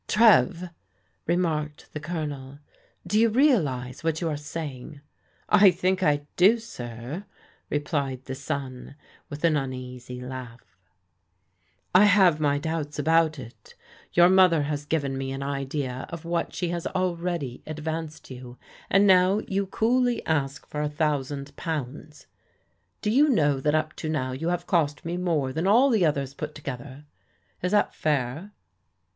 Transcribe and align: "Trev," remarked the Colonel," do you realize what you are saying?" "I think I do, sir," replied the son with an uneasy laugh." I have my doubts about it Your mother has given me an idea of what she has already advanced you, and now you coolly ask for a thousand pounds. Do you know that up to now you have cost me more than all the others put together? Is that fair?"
"Trev," 0.07 0.71
remarked 1.27 1.93
the 1.93 1.99
Colonel," 1.99 2.57
do 3.07 3.19
you 3.19 3.29
realize 3.29 4.03
what 4.03 4.19
you 4.19 4.27
are 4.29 4.35
saying?" 4.35 4.99
"I 5.47 5.69
think 5.69 6.01
I 6.01 6.25
do, 6.37 6.57
sir," 6.57 7.25
replied 7.69 8.25
the 8.25 8.33
son 8.33 8.95
with 9.29 9.43
an 9.43 9.55
uneasy 9.55 10.19
laugh." 10.19 10.75
I 12.01 12.05
have 12.05 12.39
my 12.39 12.57
doubts 12.57 12.97
about 12.97 13.37
it 13.37 13.75
Your 14.11 14.27
mother 14.27 14.63
has 14.63 14.85
given 14.87 15.19
me 15.19 15.31
an 15.33 15.43
idea 15.43 16.07
of 16.09 16.25
what 16.25 16.51
she 16.51 16.69
has 16.69 16.87
already 16.87 17.61
advanced 17.67 18.31
you, 18.31 18.57
and 18.89 19.05
now 19.05 19.41
you 19.47 19.67
coolly 19.67 20.25
ask 20.25 20.65
for 20.65 20.81
a 20.81 20.89
thousand 20.89 21.55
pounds. 21.57 22.25
Do 23.03 23.11
you 23.11 23.29
know 23.29 23.59
that 23.59 23.75
up 23.75 23.95
to 23.97 24.09
now 24.09 24.31
you 24.31 24.47
have 24.47 24.65
cost 24.65 25.05
me 25.05 25.15
more 25.15 25.53
than 25.53 25.67
all 25.67 25.91
the 25.91 26.07
others 26.07 26.33
put 26.33 26.55
together? 26.55 27.05
Is 27.61 27.71
that 27.73 27.93
fair?" 27.93 28.51